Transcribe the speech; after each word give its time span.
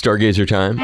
Stargazer 0.00 0.48
time. 0.48 0.78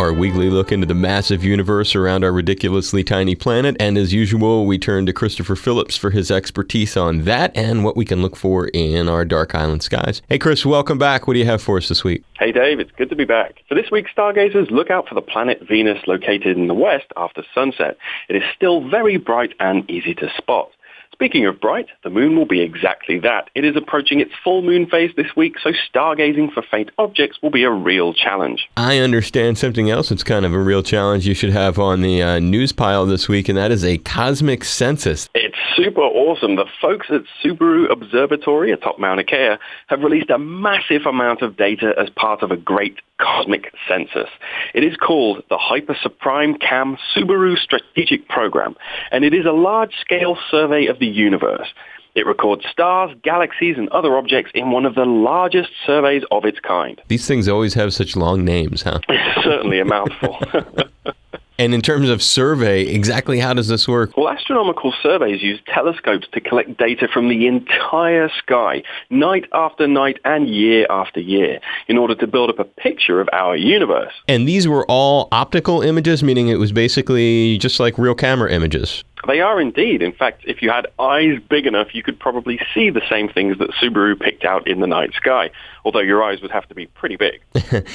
Our 0.00 0.12
weekly 0.12 0.48
look 0.48 0.72
into 0.72 0.86
the 0.86 0.94
massive 0.94 1.44
universe 1.44 1.94
around 1.94 2.24
our 2.24 2.32
ridiculously 2.32 3.04
tiny 3.04 3.34
planet. 3.34 3.76
And 3.78 3.98
as 3.98 4.14
usual, 4.14 4.64
we 4.64 4.78
turn 4.78 5.04
to 5.06 5.12
Christopher 5.12 5.54
Phillips 5.54 5.98
for 5.98 6.10
his 6.10 6.30
expertise 6.30 6.96
on 6.96 7.24
that 7.24 7.54
and 7.54 7.84
what 7.84 7.96
we 7.96 8.06
can 8.06 8.22
look 8.22 8.36
for 8.36 8.68
in 8.68 9.08
our 9.08 9.24
dark 9.24 9.54
island 9.54 9.82
skies. 9.82 10.22
Hey, 10.28 10.38
Chris, 10.38 10.64
welcome 10.64 10.96
back. 10.96 11.26
What 11.26 11.34
do 11.34 11.40
you 11.40 11.46
have 11.46 11.60
for 11.60 11.76
us 11.76 11.88
this 11.88 12.04
week? 12.04 12.22
Hey, 12.38 12.52
Dave. 12.52 12.80
It's 12.80 12.92
good 12.92 13.10
to 13.10 13.16
be 13.16 13.26
back. 13.26 13.56
For 13.68 13.74
this 13.74 13.90
week's 13.90 14.12
Stargazers, 14.12 14.70
look 14.70 14.88
out 14.88 15.08
for 15.08 15.14
the 15.14 15.20
planet 15.20 15.60
Venus 15.68 15.98
located 16.06 16.56
in 16.56 16.68
the 16.68 16.74
west 16.74 17.06
after 17.16 17.44
sunset. 17.52 17.98
It 18.30 18.36
is 18.36 18.44
still 18.56 18.88
very 18.88 19.18
bright 19.18 19.52
and 19.60 19.84
easy 19.90 20.14
to 20.14 20.30
spot. 20.38 20.70
Speaking 21.12 21.46
of 21.46 21.60
bright, 21.60 21.86
the 22.04 22.10
moon 22.10 22.36
will 22.36 22.46
be 22.46 22.60
exactly 22.60 23.18
that. 23.20 23.50
It 23.54 23.64
is 23.64 23.76
approaching 23.76 24.20
its 24.20 24.32
full 24.44 24.62
moon 24.62 24.86
phase 24.86 25.10
this 25.16 25.34
week, 25.34 25.56
so 25.62 25.70
stargazing 25.92 26.52
for 26.52 26.62
faint 26.62 26.90
objects 26.98 27.38
will 27.42 27.50
be 27.50 27.64
a 27.64 27.70
real 27.70 28.12
challenge. 28.12 28.68
I 28.76 28.98
understand 28.98 29.58
something 29.58 29.90
else 29.90 30.10
that's 30.10 30.22
kind 30.22 30.44
of 30.44 30.52
a 30.52 30.58
real 30.58 30.82
challenge 30.82 31.26
you 31.26 31.34
should 31.34 31.50
have 31.50 31.78
on 31.78 32.02
the 32.02 32.22
uh, 32.22 32.38
news 32.38 32.72
pile 32.72 33.06
this 33.06 33.28
week, 33.28 33.48
and 33.48 33.56
that 33.56 33.72
is 33.72 33.84
a 33.84 33.98
cosmic 33.98 34.64
census. 34.64 35.28
It's 35.34 35.47
super 35.78 36.00
awesome. 36.00 36.56
The 36.56 36.66
folks 36.80 37.06
at 37.10 37.22
Subaru 37.42 37.90
Observatory 37.90 38.72
atop 38.72 38.98
Mauna 38.98 39.22
Kea 39.22 39.56
have 39.86 40.00
released 40.00 40.30
a 40.30 40.38
massive 40.38 41.06
amount 41.06 41.42
of 41.42 41.56
data 41.56 41.94
as 41.98 42.10
part 42.10 42.42
of 42.42 42.50
a 42.50 42.56
great 42.56 42.96
cosmic 43.20 43.72
census. 43.88 44.28
It 44.74 44.82
is 44.82 44.96
called 44.96 45.44
the 45.48 45.58
Hyper 45.58 45.96
Suprime-Cam 46.02 46.98
Subaru 47.14 47.56
Strategic 47.56 48.28
Program, 48.28 48.76
and 49.12 49.24
it 49.24 49.32
is 49.32 49.46
a 49.46 49.52
large-scale 49.52 50.36
survey 50.50 50.86
of 50.86 50.98
the 50.98 51.06
universe. 51.06 51.68
It 52.14 52.26
records 52.26 52.64
stars, 52.70 53.16
galaxies, 53.22 53.76
and 53.78 53.88
other 53.90 54.16
objects 54.16 54.50
in 54.54 54.72
one 54.72 54.84
of 54.84 54.96
the 54.96 55.04
largest 55.04 55.70
surveys 55.86 56.22
of 56.32 56.44
its 56.44 56.58
kind. 56.58 57.00
These 57.06 57.28
things 57.28 57.46
always 57.46 57.74
have 57.74 57.94
such 57.94 58.16
long 58.16 58.44
names, 58.44 58.82
huh? 58.82 58.98
It's 59.08 59.44
certainly 59.44 59.78
a 59.78 59.84
mouthful. 59.84 60.38
And 61.58 61.74
in 61.74 61.80
terms 61.82 62.08
of 62.08 62.22
survey, 62.22 62.86
exactly 62.86 63.40
how 63.40 63.52
does 63.52 63.66
this 63.66 63.88
work? 63.88 64.16
Well, 64.16 64.28
astronomical 64.28 64.94
surveys 65.02 65.42
use 65.42 65.60
telescopes 65.66 66.28
to 66.32 66.40
collect 66.40 66.78
data 66.78 67.08
from 67.12 67.28
the 67.28 67.48
entire 67.48 68.28
sky, 68.38 68.84
night 69.10 69.46
after 69.52 69.88
night 69.88 70.20
and 70.24 70.48
year 70.48 70.86
after 70.88 71.18
year, 71.18 71.58
in 71.88 71.98
order 71.98 72.14
to 72.14 72.26
build 72.28 72.50
up 72.50 72.60
a 72.60 72.64
picture 72.64 73.20
of 73.20 73.28
our 73.32 73.56
universe. 73.56 74.12
And 74.28 74.46
these 74.46 74.68
were 74.68 74.86
all 74.86 75.26
optical 75.32 75.82
images, 75.82 76.22
meaning 76.22 76.46
it 76.46 76.60
was 76.60 76.70
basically 76.70 77.58
just 77.58 77.80
like 77.80 77.98
real 77.98 78.14
camera 78.14 78.52
images. 78.52 79.02
They 79.26 79.40
are 79.40 79.60
indeed. 79.60 80.02
In 80.02 80.12
fact, 80.12 80.42
if 80.46 80.62
you 80.62 80.70
had 80.70 80.86
eyes 80.98 81.38
big 81.48 81.66
enough, 81.66 81.94
you 81.94 82.02
could 82.02 82.18
probably 82.18 82.60
see 82.74 82.90
the 82.90 83.02
same 83.08 83.28
things 83.28 83.58
that 83.58 83.70
Subaru 83.72 84.18
picked 84.18 84.44
out 84.44 84.66
in 84.68 84.80
the 84.80 84.86
night 84.86 85.12
sky, 85.14 85.50
although 85.84 86.00
your 86.00 86.22
eyes 86.22 86.40
would 86.40 86.50
have 86.50 86.68
to 86.68 86.74
be 86.74 86.86
pretty 86.86 87.16
big. 87.16 87.40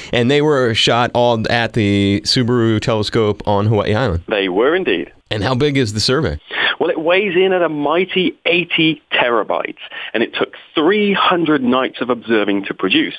and 0.13 0.29
they 0.29 0.41
were 0.41 0.73
shot 0.73 1.11
all 1.13 1.43
at 1.51 1.73
the 1.73 2.21
Subaru 2.25 2.79
telescope 2.79 3.41
on 3.47 3.67
Hawaii 3.67 3.93
Island. 3.93 4.23
They 4.27 4.49
were 4.49 4.75
indeed. 4.75 5.11
And 5.31 5.43
how 5.43 5.55
big 5.55 5.77
is 5.77 5.93
the 5.93 5.99
survey? 5.99 6.39
Well, 6.79 6.89
it 6.89 6.99
weighs 6.99 7.35
in 7.35 7.53
at 7.53 7.61
a 7.61 7.69
mighty 7.69 8.37
80 8.45 9.01
terabytes, 9.11 9.79
and 10.13 10.21
it 10.21 10.35
took 10.35 10.53
300 10.75 11.63
nights 11.63 12.01
of 12.01 12.09
observing 12.09 12.65
to 12.65 12.73
produce. 12.73 13.15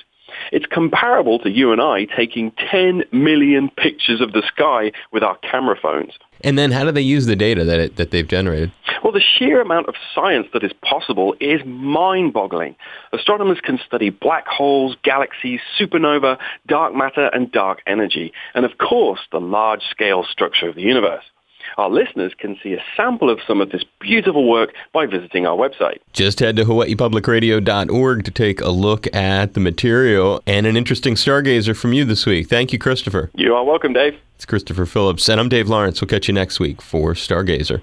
It's 0.52 0.66
comparable 0.66 1.38
to 1.40 1.50
you 1.50 1.72
and 1.72 1.80
I 1.80 2.06
taking 2.16 2.52
10 2.70 3.04
million 3.12 3.70
pictures 3.70 4.20
of 4.20 4.32
the 4.32 4.42
sky 4.46 4.92
with 5.12 5.22
our 5.22 5.36
camera 5.38 5.76
phones. 5.80 6.12
And 6.42 6.58
then 6.58 6.72
how 6.72 6.84
do 6.84 6.92
they 6.92 7.00
use 7.00 7.26
the 7.26 7.36
data 7.36 7.64
that, 7.64 7.80
it, 7.80 7.96
that 7.96 8.10
they've 8.10 8.26
generated? 8.26 8.70
Well, 9.02 9.12
the 9.12 9.20
sheer 9.20 9.60
amount 9.60 9.88
of 9.88 9.94
science 10.14 10.46
that 10.52 10.64
is 10.64 10.72
possible 10.82 11.34
is 11.40 11.60
mind-boggling. 11.64 12.76
Astronomers 13.12 13.60
can 13.60 13.78
study 13.86 14.10
black 14.10 14.46
holes, 14.46 14.96
galaxies, 15.02 15.60
supernova, 15.78 16.38
dark 16.66 16.94
matter, 16.94 17.26
and 17.32 17.50
dark 17.52 17.80
energy, 17.86 18.32
and 18.54 18.64
of 18.64 18.78
course, 18.78 19.20
the 19.30 19.40
large-scale 19.40 20.24
structure 20.30 20.68
of 20.68 20.74
the 20.74 20.82
universe. 20.82 21.24
Our 21.78 21.90
listeners 21.90 22.32
can 22.38 22.58
see 22.62 22.74
a 22.74 22.82
sample 22.96 23.30
of 23.30 23.40
some 23.46 23.60
of 23.60 23.70
this 23.70 23.84
beautiful 24.00 24.48
work 24.48 24.72
by 24.92 25.06
visiting 25.06 25.46
our 25.46 25.56
website. 25.56 25.98
Just 26.12 26.40
head 26.40 26.56
to 26.56 26.64
hawaiipublicradio.org 26.64 28.24
to 28.24 28.30
take 28.30 28.60
a 28.60 28.70
look 28.70 29.14
at 29.14 29.54
the 29.54 29.60
material 29.60 30.42
and 30.46 30.66
an 30.66 30.76
interesting 30.76 31.14
stargazer 31.14 31.76
from 31.76 31.92
you 31.92 32.04
this 32.04 32.26
week. 32.26 32.48
Thank 32.48 32.72
you, 32.72 32.78
Christopher. 32.78 33.30
You 33.34 33.54
are 33.54 33.64
welcome, 33.64 33.92
Dave. 33.92 34.16
It's 34.36 34.44
Christopher 34.44 34.86
Phillips, 34.86 35.28
and 35.28 35.40
I'm 35.40 35.48
Dave 35.48 35.68
Lawrence. 35.68 36.00
We'll 36.00 36.08
catch 36.08 36.28
you 36.28 36.34
next 36.34 36.58
week 36.60 36.82
for 36.82 37.14
Stargazer. 37.14 37.82